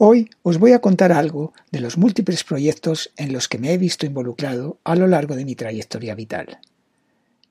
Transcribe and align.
Hoy 0.00 0.30
os 0.42 0.58
voy 0.58 0.74
a 0.74 0.78
contar 0.78 1.10
algo 1.10 1.52
de 1.72 1.80
los 1.80 1.98
múltiples 1.98 2.44
proyectos 2.44 3.10
en 3.16 3.32
los 3.32 3.48
que 3.48 3.58
me 3.58 3.72
he 3.72 3.78
visto 3.78 4.06
involucrado 4.06 4.78
a 4.84 4.94
lo 4.94 5.08
largo 5.08 5.34
de 5.34 5.44
mi 5.44 5.56
trayectoria 5.56 6.14
vital. 6.14 6.60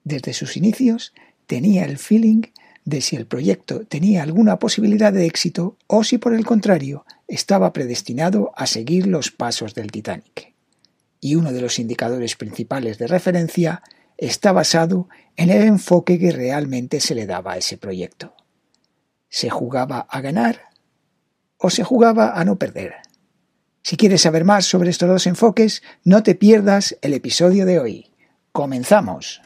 Desde 0.05 0.31
sus 0.31 0.55
inicios 0.55 1.13
tenía 1.45 1.83
el 1.83 1.97
feeling 1.97 2.43
de 2.85 3.01
si 3.01 3.17
el 3.17 3.25
proyecto 3.25 3.85
tenía 3.85 4.23
alguna 4.23 4.59
posibilidad 4.59 5.11
de 5.11 5.25
éxito 5.25 5.75
o 5.87 6.05
si 6.05 6.19
por 6.19 6.33
el 6.33 6.45
contrario 6.45 7.05
estaba 7.27 7.73
predestinado 7.73 8.53
a 8.55 8.65
seguir 8.65 9.07
los 9.07 9.29
pasos 9.29 9.75
del 9.75 9.91
Titanic. 9.91 10.53
Y 11.19 11.35
uno 11.35 11.51
de 11.51 11.59
los 11.59 11.79
indicadores 11.79 12.37
principales 12.37 12.97
de 12.97 13.07
referencia 13.07 13.83
está 14.15 14.53
basado 14.53 15.09
en 15.35 15.49
el 15.49 15.63
enfoque 15.63 16.17
que 16.17 16.31
realmente 16.31 17.01
se 17.01 17.13
le 17.13 17.25
daba 17.25 17.53
a 17.53 17.57
ese 17.57 17.77
proyecto. 17.77 18.35
¿Se 19.27 19.49
jugaba 19.49 19.99
a 20.09 20.21
ganar 20.21 20.67
o 21.57 21.69
se 21.69 21.83
jugaba 21.83 22.39
a 22.39 22.45
no 22.45 22.57
perder? 22.57 22.95
Si 23.83 23.95
quieres 23.95 24.21
saber 24.21 24.43
más 24.43 24.65
sobre 24.65 24.89
estos 24.89 25.07
dos 25.07 25.27
enfoques, 25.27 25.81
no 26.03 26.23
te 26.23 26.35
pierdas 26.35 26.97
el 27.01 27.13
episodio 27.13 27.65
de 27.65 27.79
hoy. 27.79 28.11
¡Comenzamos! 28.51 29.41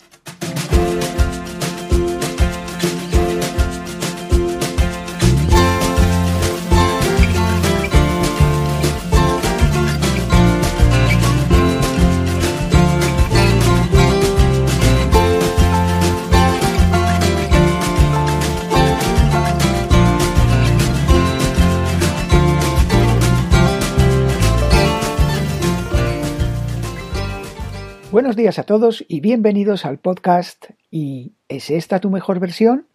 Buenos 28.31 28.43
días 28.43 28.59
a 28.59 28.63
todos 28.63 29.03
y 29.09 29.19
bienvenidos 29.19 29.83
al 29.83 29.97
podcast 29.97 30.67
¿Y 30.89 31.33
es 31.49 31.69
esta 31.69 31.99
tu 31.99 32.09
mejor 32.09 32.39
versión? 32.39 32.87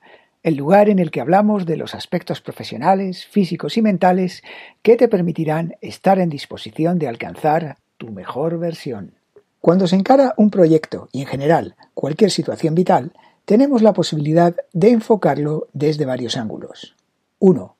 El 0.42 0.54
lugar 0.54 0.88
en 0.88 0.98
el 0.98 1.10
que 1.10 1.20
hablamos 1.20 1.66
de 1.66 1.76
los 1.76 1.94
aspectos 1.94 2.40
profesionales, 2.40 3.26
físicos 3.26 3.76
y 3.76 3.82
mentales 3.82 4.42
que 4.80 4.96
te 4.96 5.08
permitirán 5.08 5.76
estar 5.82 6.20
en 6.20 6.30
disposición 6.30 6.98
de 6.98 7.08
alcanzar 7.08 7.76
tu 7.98 8.12
mejor 8.12 8.58
versión. 8.58 9.12
Cuando 9.60 9.86
se 9.86 9.96
encara 9.96 10.32
un 10.38 10.48
proyecto 10.48 11.10
y 11.12 11.20
en 11.20 11.26
general 11.26 11.76
cualquier 11.92 12.30
situación 12.30 12.74
vital, 12.74 13.12
tenemos 13.44 13.82
la 13.82 13.92
posibilidad 13.92 14.56
de 14.72 14.88
enfocarlo 14.88 15.68
desde 15.74 16.06
varios 16.06 16.38
ángulos. 16.38 16.96
1. 17.40 17.76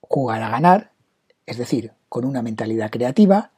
Jugar 0.00 0.42
a 0.42 0.48
ganar, 0.48 0.92
es 1.44 1.58
decir, 1.58 1.92
con 2.08 2.24
una 2.24 2.40
mentalidad 2.40 2.88
creativa. 2.88 3.50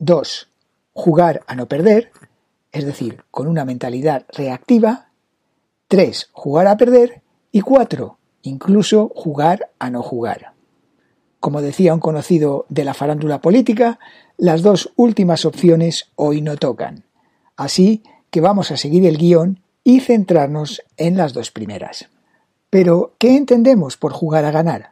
2. 0.00 0.48
Jugar 0.92 1.42
a 1.46 1.54
no 1.54 1.66
perder, 1.66 2.10
es 2.74 2.84
decir, 2.84 3.24
con 3.30 3.46
una 3.46 3.64
mentalidad 3.64 4.26
reactiva. 4.32 5.10
3. 5.88 6.30
Jugar 6.32 6.66
a 6.66 6.76
perder. 6.76 7.22
Y 7.52 7.60
4. 7.60 8.18
Incluso 8.42 9.12
jugar 9.14 9.70
a 9.78 9.90
no 9.90 10.02
jugar. 10.02 10.54
Como 11.38 11.62
decía 11.62 11.94
un 11.94 12.00
conocido 12.00 12.66
de 12.68 12.84
la 12.84 12.92
farándula 12.92 13.40
política, 13.40 14.00
las 14.36 14.62
dos 14.62 14.92
últimas 14.96 15.44
opciones 15.44 16.10
hoy 16.16 16.42
no 16.42 16.56
tocan. 16.56 17.04
Así 17.56 18.02
que 18.30 18.40
vamos 18.40 18.72
a 18.72 18.76
seguir 18.76 19.06
el 19.06 19.18
guion 19.18 19.60
y 19.84 20.00
centrarnos 20.00 20.82
en 20.96 21.16
las 21.16 21.32
dos 21.32 21.52
primeras. 21.52 22.08
Pero, 22.70 23.14
¿qué 23.18 23.36
entendemos 23.36 23.96
por 23.96 24.12
jugar 24.12 24.44
a 24.44 24.50
ganar? 24.50 24.90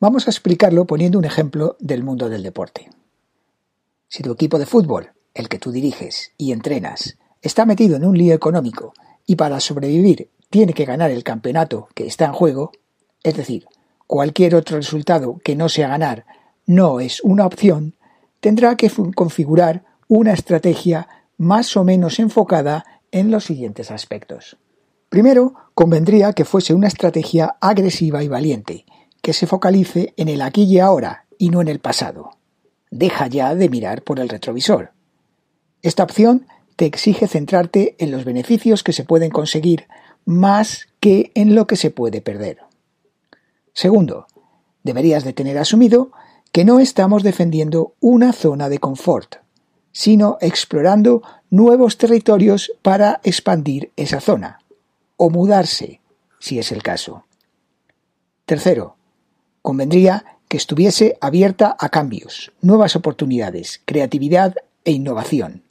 Vamos 0.00 0.26
a 0.26 0.30
explicarlo 0.30 0.84
poniendo 0.84 1.18
un 1.18 1.24
ejemplo 1.24 1.76
del 1.80 2.04
mundo 2.04 2.28
del 2.28 2.42
deporte. 2.42 2.90
Si 4.08 4.22
tu 4.22 4.32
equipo 4.32 4.58
de 4.58 4.66
fútbol 4.66 5.12
el 5.36 5.48
que 5.48 5.58
tú 5.58 5.70
diriges 5.70 6.32
y 6.36 6.52
entrenas, 6.52 7.16
está 7.42 7.66
metido 7.66 7.96
en 7.96 8.04
un 8.04 8.18
lío 8.18 8.34
económico 8.34 8.92
y 9.26 9.36
para 9.36 9.60
sobrevivir 9.60 10.30
tiene 10.50 10.72
que 10.72 10.84
ganar 10.84 11.10
el 11.10 11.22
campeonato 11.22 11.88
que 11.94 12.06
está 12.06 12.24
en 12.24 12.32
juego, 12.32 12.72
es 13.22 13.36
decir, 13.36 13.66
cualquier 14.06 14.54
otro 14.54 14.76
resultado 14.76 15.38
que 15.44 15.56
no 15.56 15.68
sea 15.68 15.88
ganar 15.88 16.24
no 16.64 17.00
es 17.00 17.20
una 17.22 17.46
opción, 17.46 17.94
tendrá 18.40 18.76
que 18.76 18.90
configurar 19.14 19.84
una 20.08 20.32
estrategia 20.32 21.08
más 21.36 21.76
o 21.76 21.84
menos 21.84 22.18
enfocada 22.18 22.84
en 23.12 23.30
los 23.30 23.44
siguientes 23.44 23.90
aspectos. 23.90 24.56
Primero, 25.08 25.54
convendría 25.74 26.32
que 26.32 26.44
fuese 26.44 26.74
una 26.74 26.88
estrategia 26.88 27.56
agresiva 27.60 28.22
y 28.22 28.28
valiente, 28.28 28.84
que 29.22 29.32
se 29.32 29.46
focalice 29.46 30.14
en 30.16 30.28
el 30.28 30.42
aquí 30.42 30.64
y 30.64 30.78
ahora 30.78 31.26
y 31.38 31.50
no 31.50 31.60
en 31.60 31.68
el 31.68 31.80
pasado. 31.80 32.30
Deja 32.90 33.26
ya 33.26 33.54
de 33.54 33.68
mirar 33.68 34.02
por 34.02 34.20
el 34.20 34.28
retrovisor. 34.28 34.95
Esta 35.86 36.02
opción 36.02 36.48
te 36.74 36.84
exige 36.84 37.28
centrarte 37.28 37.94
en 38.00 38.10
los 38.10 38.24
beneficios 38.24 38.82
que 38.82 38.92
se 38.92 39.04
pueden 39.04 39.30
conseguir 39.30 39.86
más 40.24 40.88
que 40.98 41.30
en 41.36 41.54
lo 41.54 41.68
que 41.68 41.76
se 41.76 41.92
puede 41.92 42.20
perder. 42.20 42.58
Segundo, 43.72 44.26
deberías 44.82 45.22
de 45.22 45.32
tener 45.32 45.56
asumido 45.58 46.10
que 46.50 46.64
no 46.64 46.80
estamos 46.80 47.22
defendiendo 47.22 47.94
una 48.00 48.32
zona 48.32 48.68
de 48.68 48.80
confort, 48.80 49.36
sino 49.92 50.38
explorando 50.40 51.22
nuevos 51.50 51.98
territorios 51.98 52.72
para 52.82 53.20
expandir 53.22 53.92
esa 53.94 54.18
zona, 54.18 54.58
o 55.16 55.30
mudarse, 55.30 56.00
si 56.40 56.58
es 56.58 56.72
el 56.72 56.82
caso. 56.82 57.26
Tercero, 58.44 58.96
convendría 59.62 60.24
que 60.48 60.56
estuviese 60.56 61.16
abierta 61.20 61.76
a 61.78 61.90
cambios, 61.90 62.50
nuevas 62.60 62.96
oportunidades, 62.96 63.80
creatividad 63.84 64.56
e 64.84 64.90
innovación. 64.90 65.62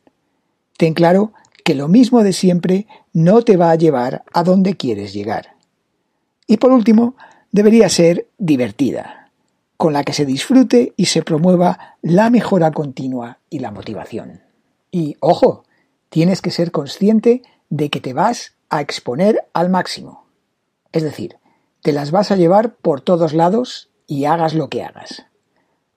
Ten 0.77 0.93
claro 0.93 1.33
que 1.63 1.75
lo 1.75 1.87
mismo 1.87 2.23
de 2.23 2.33
siempre 2.33 2.87
no 3.13 3.41
te 3.41 3.57
va 3.57 3.71
a 3.71 3.75
llevar 3.75 4.23
a 4.33 4.43
donde 4.43 4.75
quieres 4.75 5.13
llegar. 5.13 5.55
Y 6.47 6.57
por 6.57 6.71
último, 6.71 7.15
debería 7.51 7.89
ser 7.89 8.27
divertida, 8.37 9.31
con 9.77 9.93
la 9.93 10.03
que 10.03 10.13
se 10.13 10.25
disfrute 10.25 10.93
y 10.95 11.05
se 11.05 11.23
promueva 11.23 11.97
la 12.01 12.29
mejora 12.29 12.71
continua 12.71 13.39
y 13.49 13.59
la 13.59 13.71
motivación. 13.71 14.41
Y 14.91 15.17
ojo, 15.19 15.63
tienes 16.09 16.41
que 16.41 16.51
ser 16.51 16.71
consciente 16.71 17.41
de 17.69 17.89
que 17.89 17.99
te 17.99 18.13
vas 18.13 18.53
a 18.69 18.81
exponer 18.81 19.45
al 19.53 19.69
máximo. 19.69 20.25
Es 20.91 21.03
decir, 21.03 21.37
te 21.81 21.93
las 21.93 22.11
vas 22.11 22.31
a 22.31 22.35
llevar 22.35 22.75
por 22.75 23.01
todos 23.01 23.33
lados 23.33 23.89
y 24.07 24.25
hagas 24.25 24.53
lo 24.53 24.69
que 24.69 24.83
hagas. 24.83 25.25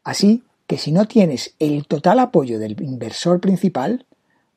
Así 0.02 0.44
que 0.66 0.78
si 0.78 0.92
no 0.92 1.06
tienes 1.06 1.54
el 1.58 1.86
total 1.86 2.18
apoyo 2.20 2.58
del 2.58 2.80
inversor 2.82 3.40
principal, 3.40 4.06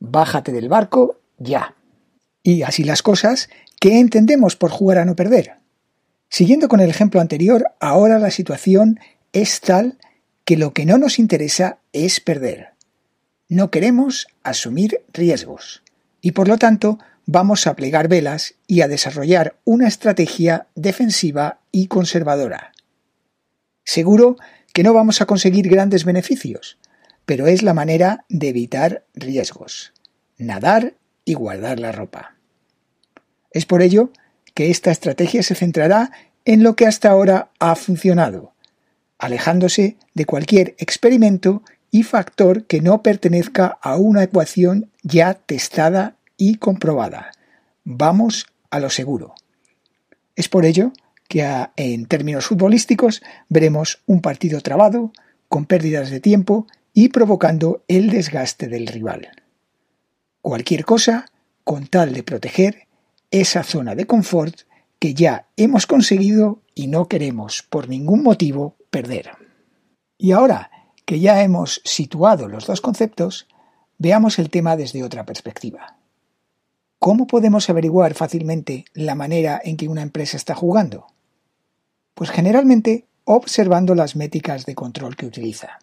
Bájate 0.04 0.52
del 0.52 0.68
barco 0.68 1.22
ya. 1.38 1.76
Y 2.42 2.64
así 2.64 2.84
las 2.84 3.04
cosas, 3.04 3.50
¿qué 3.80 4.00
entendemos 4.00 4.56
por 4.56 4.72
jugar 4.72 4.98
a 4.98 5.06
no 5.06 5.16
perder? 5.16 5.60
Siguiendo 6.28 6.68
con 6.68 6.80
el 6.80 6.90
ejemplo 6.90 7.22
anterior, 7.22 7.68
ahora 7.80 8.18
la 8.18 8.32
situación 8.32 9.00
es 9.32 9.62
tal 9.62 10.00
que 10.44 10.58
lo 10.58 10.74
que 10.74 10.88
no 10.88 10.98
nos 10.98 11.20
interesa 11.20 11.78
es 11.94 12.20
perder. 12.20 12.70
No 13.48 13.70
queremos 13.70 14.28
asumir 14.42 15.02
riesgos 15.14 15.84
y 16.20 16.32
por 16.32 16.48
lo 16.48 16.58
tanto 16.58 16.98
vamos 17.28 17.68
a 17.68 17.76
plegar 17.76 18.08
velas 18.08 18.56
y 18.66 18.82
a 18.82 18.88
desarrollar 18.88 19.56
una 19.66 19.88
estrategia 19.88 20.66
defensiva 20.74 21.60
y 21.72 21.88
conservadora. 21.88 22.72
Seguro 23.84 24.38
que 24.74 24.82
no 24.82 24.94
vamos 24.94 25.22
a 25.22 25.28
conseguir 25.28 25.70
grandes 25.70 26.06
beneficios, 26.06 26.80
pero 27.26 27.48
es 27.48 27.64
la 27.64 27.74
manera 27.74 28.26
de 28.30 28.50
evitar 28.50 29.06
riesgos. 29.14 29.94
Nadar 30.38 30.96
y 31.26 31.34
guardar 31.34 31.80
la 31.80 31.92
ropa. 31.92 32.36
Es 33.52 33.66
por 33.66 33.82
ello 33.82 34.12
que 34.54 34.70
esta 34.70 34.92
estrategia 34.92 35.44
se 35.44 35.56
centrará 35.56 36.12
en 36.46 36.64
lo 36.64 36.76
que 36.76 36.88
hasta 36.88 37.10
ahora 37.10 37.52
ha 37.60 37.76
funcionado, 37.76 38.54
alejándose 39.20 39.98
de 40.14 40.26
cualquier 40.26 40.76
experimento 40.80 41.64
y 41.92 42.04
factor 42.04 42.66
que 42.66 42.82
no 42.82 43.04
pertenezca 43.04 43.78
a 43.82 43.98
una 43.98 44.24
ecuación 44.24 44.90
ya 45.04 45.34
testada 45.34 46.16
y 46.38 46.56
comprobada. 46.56 47.32
Vamos 47.84 48.48
a 48.70 48.80
lo 48.80 48.90
seguro. 48.90 49.36
Es 50.36 50.50
por 50.50 50.66
ello 50.66 50.94
que 51.28 51.46
en 51.76 52.06
términos 52.08 52.48
futbolísticos 52.48 53.22
veremos 53.48 54.02
un 54.06 54.22
partido 54.22 54.62
trabado, 54.62 55.12
con 55.50 55.66
pérdidas 55.66 56.10
de 56.10 56.20
tiempo 56.20 56.66
y 56.94 57.10
provocando 57.10 57.84
el 57.88 58.10
desgaste 58.10 58.68
del 58.68 58.88
rival. 58.88 59.30
Cualquier 60.42 60.86
cosa 60.86 61.26
con 61.64 61.88
tal 61.88 62.14
de 62.14 62.24
proteger 62.24 62.88
esa 63.30 63.64
zona 63.64 63.96
de 63.96 64.06
confort 64.06 64.62
que 65.00 65.14
ya 65.14 65.48
hemos 65.56 65.88
conseguido 65.88 66.62
y 66.76 66.88
no 66.88 67.08
queremos 67.08 67.64
por 67.64 67.90
ningún 67.90 68.24
motivo 68.24 68.76
perder. 68.90 69.32
Y 70.18 70.32
ahora 70.32 70.70
que 71.06 71.20
ya 71.20 71.42
hemos 71.44 71.82
situado 71.84 72.48
los 72.48 72.68
dos 72.68 72.82
conceptos, 72.82 73.48
veamos 73.98 74.40
el 74.40 74.50
tema 74.50 74.76
desde 74.76 75.04
otra 75.04 75.26
perspectiva. 75.26 75.98
¿Cómo 77.00 77.26
podemos 77.26 77.70
averiguar 77.70 78.14
fácilmente 78.14 78.86
la 78.94 79.16
manera 79.16 79.60
en 79.64 79.76
que 79.78 79.88
una 79.88 80.04
empresa 80.04 80.38
está 80.38 80.54
jugando? 80.54 81.08
Pues 82.14 82.30
generalmente 82.30 83.08
observando 83.24 83.96
las 83.96 84.16
métricas 84.16 84.66
de 84.66 84.76
control 84.76 85.16
que 85.16 85.26
utiliza, 85.26 85.80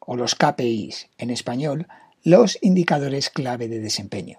o 0.00 0.16
los 0.16 0.34
KPIs, 0.34 1.08
en 1.18 1.30
español, 1.30 1.86
los 2.22 2.58
indicadores 2.60 3.30
clave 3.30 3.68
de 3.68 3.80
desempeño. 3.80 4.38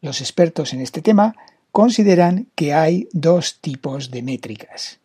Los 0.00 0.20
expertos 0.20 0.72
en 0.72 0.80
este 0.80 1.02
tema 1.02 1.34
consideran 1.72 2.48
que 2.54 2.74
hay 2.74 3.08
dos 3.12 3.60
tipos 3.60 4.10
de 4.10 4.22
métricas, 4.22 5.00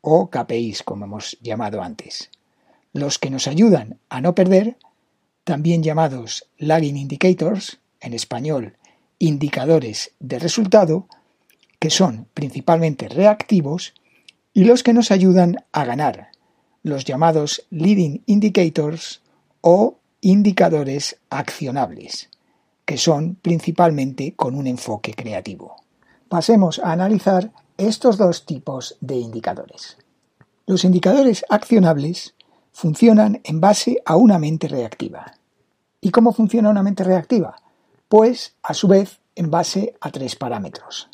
o 0.00 0.30
KPIs 0.30 0.82
como 0.82 1.04
hemos 1.04 1.38
llamado 1.40 1.82
antes. 1.82 2.30
Los 2.92 3.18
que 3.18 3.30
nos 3.30 3.46
ayudan 3.46 3.98
a 4.08 4.20
no 4.20 4.34
perder, 4.34 4.76
también 5.44 5.82
llamados 5.82 6.46
lagging 6.58 6.96
indicators, 6.96 7.78
en 8.00 8.14
español 8.14 8.76
indicadores 9.18 10.12
de 10.18 10.38
resultado, 10.38 11.06
que 11.78 11.90
son 11.90 12.26
principalmente 12.34 13.08
reactivos, 13.08 13.94
y 14.52 14.64
los 14.64 14.82
que 14.82 14.92
nos 14.92 15.10
ayudan 15.10 15.56
a 15.72 15.84
ganar, 15.84 16.29
los 16.82 17.04
llamados 17.04 17.64
leading 17.70 18.22
indicators 18.26 19.20
o 19.60 19.98
indicadores 20.20 21.18
accionables, 21.28 22.30
que 22.84 22.96
son 22.96 23.36
principalmente 23.36 24.34
con 24.34 24.54
un 24.54 24.66
enfoque 24.66 25.14
creativo. 25.14 25.76
Pasemos 26.28 26.78
a 26.78 26.92
analizar 26.92 27.50
estos 27.76 28.16
dos 28.18 28.46
tipos 28.46 28.96
de 29.00 29.16
indicadores. 29.16 29.96
Los 30.66 30.84
indicadores 30.84 31.44
accionables 31.48 32.34
funcionan 32.72 33.40
en 33.44 33.60
base 33.60 34.02
a 34.04 34.16
una 34.16 34.38
mente 34.38 34.68
reactiva. 34.68 35.34
¿Y 36.00 36.10
cómo 36.10 36.32
funciona 36.32 36.70
una 36.70 36.82
mente 36.82 37.04
reactiva? 37.04 37.56
Pues, 38.08 38.54
a 38.62 38.74
su 38.74 38.88
vez, 38.88 39.20
en 39.34 39.50
base 39.50 39.94
a 40.00 40.10
tres 40.10 40.36
parámetros. 40.36 41.08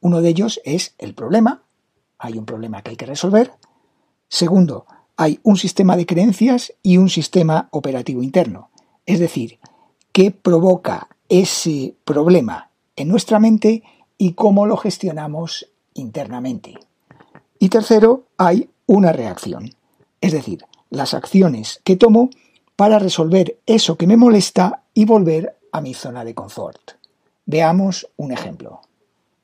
Uno 0.00 0.20
de 0.20 0.28
ellos 0.28 0.60
es 0.64 0.94
el 0.98 1.14
problema, 1.14 1.62
hay 2.18 2.38
un 2.38 2.44
problema 2.44 2.82
que 2.82 2.90
hay 2.90 2.96
que 2.96 3.06
resolver. 3.06 3.52
Segundo, 4.32 4.86
hay 5.18 5.40
un 5.42 5.58
sistema 5.58 5.94
de 5.94 6.06
creencias 6.06 6.72
y 6.82 6.96
un 6.96 7.10
sistema 7.10 7.68
operativo 7.70 8.22
interno. 8.22 8.70
Es 9.04 9.20
decir, 9.20 9.58
qué 10.10 10.30
provoca 10.30 11.08
ese 11.28 11.96
problema 12.06 12.70
en 12.96 13.08
nuestra 13.08 13.38
mente 13.38 13.82
y 14.16 14.32
cómo 14.32 14.64
lo 14.64 14.78
gestionamos 14.78 15.68
internamente. 15.92 16.78
Y 17.58 17.68
tercero, 17.68 18.24
hay 18.38 18.70
una 18.86 19.12
reacción. 19.12 19.74
Es 20.22 20.32
decir, 20.32 20.64
las 20.88 21.12
acciones 21.12 21.82
que 21.84 21.96
tomo 21.96 22.30
para 22.74 22.98
resolver 22.98 23.58
eso 23.66 23.98
que 23.98 24.06
me 24.06 24.16
molesta 24.16 24.84
y 24.94 25.04
volver 25.04 25.58
a 25.72 25.82
mi 25.82 25.92
zona 25.92 26.24
de 26.24 26.34
confort. 26.34 26.92
Veamos 27.44 28.08
un 28.16 28.32
ejemplo. 28.32 28.80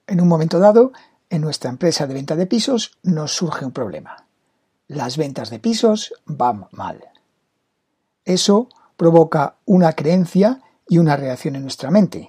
En 0.07 0.23
un 0.23 0.29
momento 0.29 0.59
dado, 0.59 0.93
en 1.29 1.43
nuestra 1.43 1.69
empresa 1.69 2.07
de 2.07 2.15
venta 2.15 2.37
de 2.37 2.47
pisos 2.47 2.97
nos 3.03 3.33
surge 3.33 3.67
un 3.67 3.73
problema. 3.73 4.28
Las 4.89 5.19
ventas 5.19 5.51
de 5.51 5.59
pisos 5.59 6.15
van 6.25 6.67
mal. 6.73 7.11
Eso 8.25 8.71
provoca 8.97 9.59
una 9.67 9.93
creencia 9.93 10.63
y 10.89 10.97
una 10.97 11.15
reacción 11.15 11.57
en 11.57 11.63
nuestra 11.63 11.91
mente. 11.91 12.27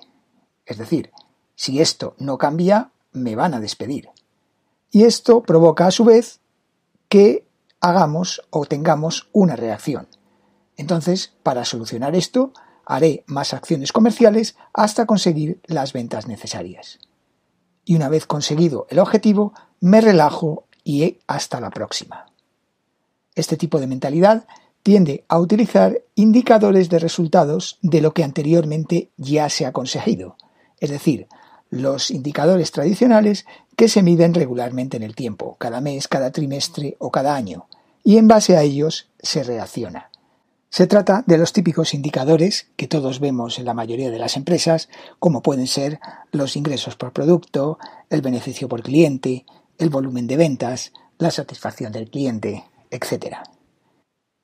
Es 0.66 0.78
decir, 0.78 1.12
si 1.56 1.80
esto 1.80 2.16
no 2.20 2.38
cambia, 2.38 2.92
me 3.14 3.38
van 3.38 3.54
a 3.54 3.62
despedir. 3.62 4.10
Y 4.92 5.04
esto 5.04 5.42
provoca 5.42 5.88
a 5.88 5.92
su 5.92 6.04
vez 6.04 6.42
que 7.08 7.48
hagamos 7.80 8.42
o 8.50 8.66
tengamos 8.66 9.30
una 9.32 9.56
reacción. 9.56 10.10
Entonces, 10.76 11.34
para 11.44 11.64
solucionar 11.64 12.14
esto, 12.14 12.52
haré 12.86 13.24
más 13.26 13.54
acciones 13.54 13.94
comerciales 13.94 14.58
hasta 14.74 15.06
conseguir 15.06 15.62
las 15.66 15.94
ventas 15.94 16.28
necesarias. 16.28 17.00
Y 17.86 17.96
una 17.96 18.10
vez 18.10 18.26
conseguido 18.26 18.86
el 18.90 19.00
objetivo, 19.00 19.54
me 19.80 20.02
relajo 20.02 20.66
y 20.84 21.20
hasta 21.26 21.62
la 21.62 21.70
próxima. 21.70 22.29
Este 23.40 23.56
tipo 23.56 23.80
de 23.80 23.88
mentalidad 23.88 24.44
tiende 24.84 25.24
a 25.30 25.40
utilizar 25.40 26.02
indicadores 26.16 26.90
de 26.90 27.00
resultados 27.00 27.78
de 27.82 28.02
lo 28.02 28.14
que 28.14 28.26
anteriormente 28.26 29.12
ya 29.16 29.48
se 29.48 29.66
ha 29.66 29.72
conseguido, 29.72 30.36
es 30.82 30.90
decir, 30.90 31.28
los 31.70 32.12
indicadores 32.12 32.74
tradicionales 32.74 33.46
que 33.78 33.88
se 33.88 34.04
miden 34.04 34.34
regularmente 34.34 34.98
en 34.98 35.04
el 35.04 35.16
tiempo, 35.16 35.56
cada 35.58 35.80
mes, 35.80 36.10
cada 36.10 36.32
trimestre 36.32 36.98
o 37.00 37.12
cada 37.12 37.34
año, 37.34 37.68
y 38.04 38.18
en 38.18 38.28
base 38.28 38.58
a 38.58 38.62
ellos 38.64 39.08
se 39.22 39.42
reacciona. 39.44 40.10
Se 40.70 40.86
trata 40.86 41.24
de 41.26 41.38
los 41.38 41.54
típicos 41.54 41.94
indicadores 41.94 42.68
que 42.76 42.90
todos 42.90 43.22
vemos 43.22 43.58
en 43.58 43.64
la 43.64 43.74
mayoría 43.74 44.12
de 44.12 44.20
las 44.20 44.36
empresas, 44.36 44.90
como 45.18 45.42
pueden 45.42 45.68
ser 45.68 46.02
los 46.34 46.58
ingresos 46.58 46.98
por 46.98 47.14
producto, 47.14 47.80
el 48.10 48.22
beneficio 48.22 48.68
por 48.68 48.84
cliente, 48.84 49.46
el 49.78 49.90
volumen 49.90 50.28
de 50.28 50.36
ventas, 50.36 50.92
la 51.18 51.32
satisfacción 51.32 51.94
del 51.94 52.10
cliente, 52.10 52.66
etc. 52.92 53.38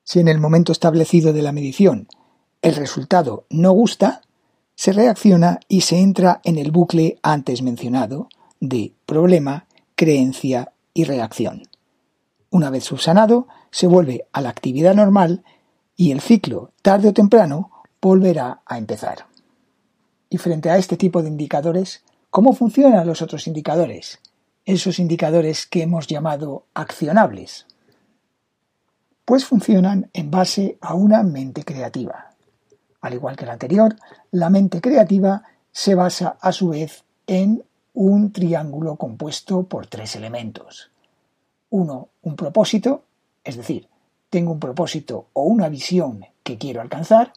Si 0.04 0.20
en 0.20 0.28
el 0.28 0.38
momento 0.38 0.72
establecido 0.72 1.32
de 1.32 1.42
la 1.42 1.52
medición 1.52 2.08
el 2.62 2.74
resultado 2.74 3.44
no 3.50 3.72
gusta, 3.72 4.22
se 4.74 4.92
reacciona 4.92 5.60
y 5.68 5.82
se 5.82 6.00
entra 6.00 6.40
en 6.44 6.58
el 6.58 6.70
bucle 6.70 7.18
antes 7.22 7.62
mencionado 7.62 8.28
de 8.60 8.92
problema, 9.06 9.66
creencia 9.94 10.72
y 10.94 11.04
reacción. 11.04 11.62
Una 12.50 12.70
vez 12.70 12.84
subsanado, 12.84 13.48
se 13.70 13.86
vuelve 13.86 14.26
a 14.32 14.40
la 14.40 14.48
actividad 14.48 14.94
normal 14.94 15.44
y 15.96 16.12
el 16.12 16.20
ciclo, 16.20 16.72
tarde 16.82 17.08
o 17.08 17.12
temprano, 17.12 17.70
volverá 18.00 18.60
a 18.66 18.78
empezar. 18.78 19.26
Y 20.28 20.38
frente 20.38 20.70
a 20.70 20.76
este 20.76 20.96
tipo 20.96 21.22
de 21.22 21.28
indicadores, 21.28 22.02
¿cómo 22.30 22.52
funcionan 22.52 23.06
los 23.06 23.22
otros 23.22 23.46
indicadores? 23.46 24.20
Esos 24.64 24.98
indicadores 24.98 25.66
que 25.66 25.82
hemos 25.82 26.06
llamado 26.06 26.66
accionables. 26.74 27.66
Pues 29.26 29.44
funcionan 29.44 30.08
en 30.12 30.30
base 30.30 30.78
a 30.80 30.94
una 30.94 31.24
mente 31.24 31.64
creativa. 31.64 32.30
Al 33.00 33.14
igual 33.14 33.34
que 33.34 33.44
la 33.44 33.54
anterior, 33.54 33.96
la 34.30 34.50
mente 34.50 34.80
creativa 34.80 35.42
se 35.72 35.96
basa 35.96 36.38
a 36.40 36.52
su 36.52 36.68
vez 36.68 37.02
en 37.26 37.64
un 37.92 38.30
triángulo 38.30 38.94
compuesto 38.94 39.64
por 39.64 39.88
tres 39.88 40.14
elementos. 40.14 40.92
Uno, 41.70 42.10
un 42.22 42.36
propósito, 42.36 43.02
es 43.42 43.56
decir, 43.56 43.88
tengo 44.30 44.52
un 44.52 44.60
propósito 44.60 45.26
o 45.32 45.42
una 45.42 45.68
visión 45.68 46.24
que 46.44 46.56
quiero 46.56 46.80
alcanzar. 46.80 47.32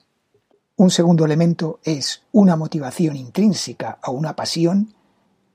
Un 0.76 0.92
segundo 0.92 1.26
elemento 1.26 1.80
es 1.84 2.22
una 2.32 2.56
motivación 2.56 3.16
intrínseca 3.16 3.98
o 4.06 4.12
una 4.12 4.36
pasión, 4.36 4.94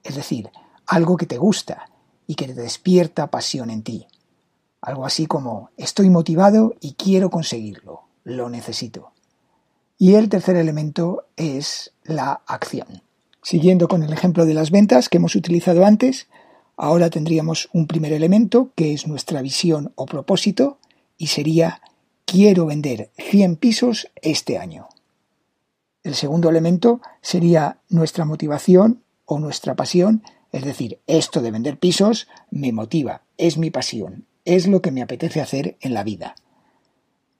es 0.02 0.16
decir, 0.16 0.50
algo 0.84 1.16
que 1.16 1.26
te 1.26 1.38
gusta 1.38 1.88
y 2.26 2.34
que 2.34 2.48
te 2.48 2.54
despierta 2.54 3.30
pasión 3.30 3.70
en 3.70 3.84
ti. 3.84 4.08
Algo 4.84 5.06
así 5.06 5.24
como 5.24 5.70
estoy 5.78 6.10
motivado 6.10 6.74
y 6.78 6.92
quiero 6.92 7.30
conseguirlo, 7.30 8.02
lo 8.22 8.50
necesito. 8.50 9.12
Y 9.96 10.16
el 10.16 10.28
tercer 10.28 10.56
elemento 10.56 11.24
es 11.36 11.94
la 12.02 12.42
acción. 12.46 13.00
Siguiendo 13.42 13.88
con 13.88 14.02
el 14.02 14.12
ejemplo 14.12 14.44
de 14.44 14.52
las 14.52 14.70
ventas 14.70 15.08
que 15.08 15.16
hemos 15.16 15.36
utilizado 15.36 15.86
antes, 15.86 16.28
ahora 16.76 17.08
tendríamos 17.08 17.70
un 17.72 17.86
primer 17.86 18.12
elemento 18.12 18.72
que 18.74 18.92
es 18.92 19.06
nuestra 19.06 19.40
visión 19.40 19.94
o 19.94 20.04
propósito 20.04 20.76
y 21.16 21.28
sería 21.28 21.80
quiero 22.26 22.66
vender 22.66 23.10
100 23.16 23.56
pisos 23.56 24.10
este 24.20 24.58
año. 24.58 24.88
El 26.02 26.14
segundo 26.14 26.50
elemento 26.50 27.00
sería 27.22 27.78
nuestra 27.88 28.26
motivación 28.26 29.02
o 29.24 29.38
nuestra 29.38 29.76
pasión, 29.76 30.22
es 30.52 30.62
decir, 30.62 31.00
esto 31.06 31.40
de 31.40 31.52
vender 31.52 31.78
pisos 31.78 32.28
me 32.50 32.70
motiva, 32.70 33.22
es 33.38 33.56
mi 33.56 33.70
pasión, 33.70 34.26
es 34.44 34.66
lo 34.66 34.82
que 34.82 34.90
me 34.90 35.02
apetece 35.02 35.40
hacer 35.40 35.76
en 35.80 35.94
la 35.94 36.04
vida. 36.04 36.34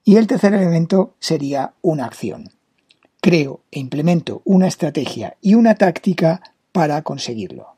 Y 0.05 0.17
el 0.17 0.27
tercer 0.27 0.55
elemento 0.55 1.15
sería 1.19 1.75
una 1.83 2.05
acción. 2.05 2.51
Creo 3.21 3.63
e 3.71 3.81
implemento 3.81 4.43
una 4.45 4.67
estrategia 4.67 5.37
y 5.41 5.55
una 5.55 5.77
táctica 5.77 6.43
para 6.73 7.03
conseguirlo. 7.03 7.69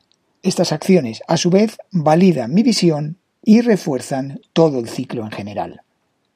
Estas 0.43 0.71
acciones, 0.71 1.21
a 1.27 1.37
su 1.37 1.49
vez, 1.49 1.77
validan 1.91 2.53
mi 2.53 2.63
visión 2.63 3.17
y 3.43 3.61
refuerzan 3.61 4.41
todo 4.53 4.79
el 4.79 4.89
ciclo 4.89 5.23
en 5.23 5.31
general. 5.31 5.81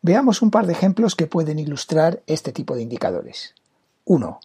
Veamos 0.02 0.42
un 0.42 0.50
par 0.50 0.66
de 0.66 0.74
ejemplos 0.74 1.16
que 1.16 1.28
pueden 1.28 1.60
ilustrar 1.60 2.24
este 2.26 2.52
tipo 2.52 2.76
de 2.76 2.84
indicadores. 2.84 3.54
1. 4.06 4.40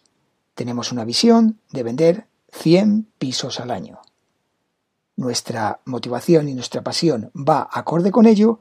Tenemos 0.53 0.91
una 0.91 1.05
visión 1.05 1.59
de 1.71 1.83
vender 1.83 2.25
100 2.51 3.07
pisos 3.17 3.59
al 3.59 3.71
año. 3.71 3.99
Nuestra 5.17 5.81
motivación 5.83 6.47
y 6.47 6.53
nuestra 6.53 6.83
pasión 6.83 7.31
va 7.35 7.67
acorde 7.71 8.11
con 8.11 8.25
ello 8.25 8.59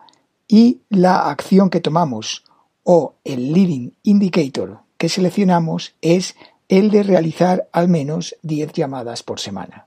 y 0.49 0.81
la 0.89 1.31
acción 1.31 1.71
que 1.71 1.81
tomamos 1.81 2.45
o 2.83 3.15
el 3.25 3.53
leading 3.53 3.95
indicator 4.03 4.81
que 4.99 5.09
seleccionamos 5.09 5.95
es 6.01 6.35
el 6.69 6.91
de 6.91 7.03
realizar 7.03 7.69
al 7.73 7.89
menos 7.89 8.37
10 8.43 8.73
llamadas 8.73 9.23
por 9.23 9.39
semana. 9.39 9.87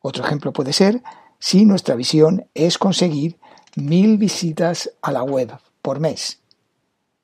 Otro 0.00 0.24
ejemplo 0.24 0.52
puede 0.52 0.72
ser 0.72 1.02
si 1.38 1.64
nuestra 1.64 1.94
visión 1.94 2.46
es 2.54 2.78
conseguir 2.78 3.38
mil 3.74 4.18
visitas 4.18 4.90
a 5.02 5.12
la 5.12 5.22
web 5.22 5.52
por 5.82 5.98
mes. 5.98 6.40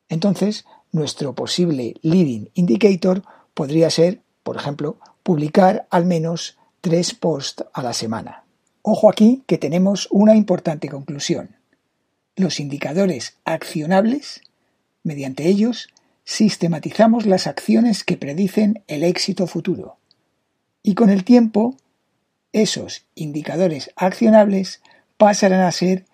Entonces, 0.08 0.64
nuestro 0.92 1.34
posible 1.34 1.94
leading 2.02 2.50
indicator 2.54 3.22
podría 3.54 3.90
ser, 3.90 4.22
por 4.42 4.56
ejemplo, 4.56 4.96
publicar 5.22 5.86
al 5.90 6.06
menos 6.06 6.56
tres 6.80 7.14
posts 7.14 7.64
a 7.72 7.82
la 7.82 7.92
semana. 7.92 8.44
Ojo 8.82 9.10
aquí 9.10 9.42
que 9.46 9.58
tenemos 9.58 10.08
una 10.10 10.34
importante 10.34 10.88
conclusión. 10.88 11.56
los 12.36 12.58
indicadores 12.58 13.36
accionables, 13.44 14.40
mediante 15.02 15.46
ellos 15.46 15.88
sistematizamos 16.24 17.26
las 17.26 17.46
acciones 17.46 18.02
que 18.02 18.16
predicen 18.16 18.82
el 18.86 19.02
éxito 19.02 19.46
futuro. 19.46 19.98
Y 20.82 20.94
con 20.94 21.10
el 21.10 21.24
tiempo, 21.24 21.76
esos 22.52 23.04
indicadores 23.14 23.90
accionables 23.96 24.80
pasarán 25.18 25.60
a 25.60 25.72
ser 25.72 26.06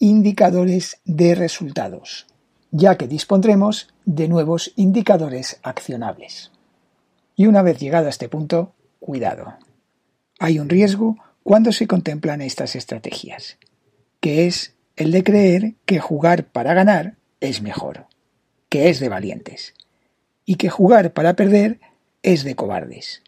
indicadores 0.00 1.00
de 1.04 1.34
resultados, 1.36 2.26
ya 2.72 2.96
que 2.96 3.06
dispondremos 3.06 3.88
de 4.04 4.26
nuevos 4.26 4.72
indicadores 4.74 5.60
accionables. 5.62 6.50
Y 7.36 7.46
una 7.46 7.62
vez 7.62 7.78
llegado 7.78 8.06
a 8.06 8.10
este 8.10 8.28
punto, 8.28 8.72
cuidado. 8.98 9.54
Hay 10.38 10.58
un 10.58 10.68
riesgo 10.68 11.16
cuando 11.42 11.72
se 11.72 11.86
contemplan 11.86 12.42
estas 12.42 12.76
estrategias, 12.76 13.58
que 14.20 14.46
es 14.46 14.74
el 14.96 15.12
de 15.12 15.24
creer 15.24 15.74
que 15.84 15.98
jugar 15.98 16.44
para 16.44 16.74
ganar 16.74 17.16
es 17.40 17.62
mejor, 17.62 18.06
que 18.68 18.88
es 18.88 19.00
de 19.00 19.08
valientes, 19.08 19.74
y 20.44 20.56
que 20.56 20.68
jugar 20.68 21.12
para 21.12 21.34
perder 21.34 21.80
es 22.22 22.44
de 22.44 22.54
cobardes. 22.54 23.22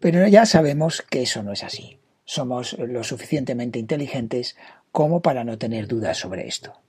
Pero 0.00 0.26
ya 0.28 0.46
sabemos 0.46 1.02
que 1.02 1.22
eso 1.22 1.42
no 1.42 1.52
es 1.52 1.64
así. 1.64 1.98
Somos 2.24 2.76
lo 2.78 3.04
suficientemente 3.04 3.78
inteligentes 3.78 4.56
como 4.92 5.20
para 5.22 5.44
no 5.44 5.58
tener 5.58 5.88
dudas 5.88 6.18
sobre 6.18 6.46
esto. 6.46 6.80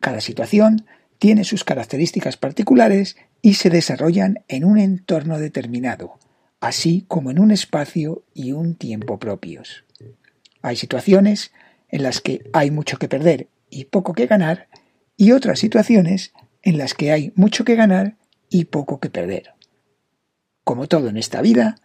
Cada 0.00 0.20
situación 0.20 0.86
tiene 1.18 1.44
sus 1.44 1.64
características 1.64 2.36
particulares 2.36 3.16
y 3.42 3.54
se 3.54 3.70
desarrollan 3.70 4.44
en 4.48 4.64
un 4.64 4.78
entorno 4.78 5.38
determinado, 5.38 6.18
así 6.62 7.04
como 7.08 7.32
en 7.32 7.40
un 7.40 7.50
espacio 7.50 8.22
y 8.32 8.52
un 8.52 8.76
tiempo 8.76 9.18
propios. 9.18 9.84
Hay 10.62 10.76
situaciones 10.76 11.50
en 11.88 12.04
las 12.04 12.20
que 12.20 12.48
hay 12.52 12.70
mucho 12.70 12.98
que 12.98 13.08
perder 13.08 13.48
y 13.68 13.86
poco 13.86 14.14
que 14.14 14.28
ganar, 14.28 14.68
y 15.16 15.32
otras 15.32 15.58
situaciones 15.58 16.32
en 16.62 16.78
las 16.78 16.94
que 16.94 17.10
hay 17.10 17.32
mucho 17.34 17.64
que 17.64 17.74
ganar 17.74 18.16
y 18.48 18.66
poco 18.66 19.00
que 19.00 19.10
perder. 19.10 19.54
Como 20.62 20.86
todo 20.86 21.08
en 21.08 21.16
esta 21.16 21.42
vida, 21.42 21.80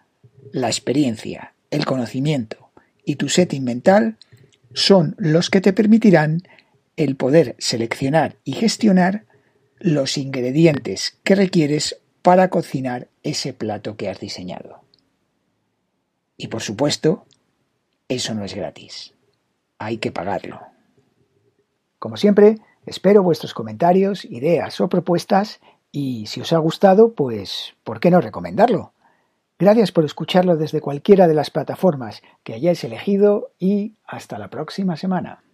la 0.51 0.67
experiencia, 0.67 1.55
el 1.71 1.85
conocimiento 1.85 2.69
y 3.03 3.15
tu 3.15 3.29
setting 3.29 3.63
mental 3.63 4.17
son 4.75 5.15
los 5.17 5.49
que 5.49 5.59
te 5.59 5.73
permitirán 5.73 6.43
el 6.97 7.15
poder 7.15 7.55
seleccionar 7.57 8.37
y 8.43 8.53
gestionar 8.53 9.25
los 9.79 10.19
ingredientes 10.19 11.17
que 11.23 11.33
requieres 11.33 11.97
para 12.27 12.49
cocinar 12.49 13.07
ese 13.23 13.53
plato 13.53 13.95
que 13.95 14.09
has 14.09 14.19
diseñado. 14.19 14.81
Y 16.35 16.47
por 16.47 16.61
supuesto, 16.61 17.25
eso 18.09 18.33
no 18.33 18.43
es 18.43 18.53
gratis. 18.53 19.13
Hay 19.77 19.99
que 19.99 20.11
pagarlo. 20.11 20.59
Como 21.99 22.17
siempre, 22.17 22.57
espero 22.85 23.23
vuestros 23.23 23.53
comentarios, 23.53 24.25
ideas 24.25 24.81
o 24.81 24.89
propuestas 24.89 25.61
y 25.89 26.25
si 26.25 26.41
os 26.41 26.51
ha 26.51 26.57
gustado, 26.57 27.13
pues, 27.13 27.75
¿por 27.85 28.01
qué 28.01 28.11
no 28.11 28.19
recomendarlo? 28.19 28.91
Gracias 29.57 29.93
por 29.93 30.03
escucharlo 30.03 30.57
desde 30.57 30.81
cualquiera 30.81 31.29
de 31.29 31.33
las 31.33 31.49
plataformas 31.49 32.21
que 32.43 32.55
hayáis 32.55 32.83
elegido 32.83 33.51
y 33.57 33.95
hasta 34.05 34.37
la 34.37 34.49
próxima 34.49 34.97
semana. 34.97 35.45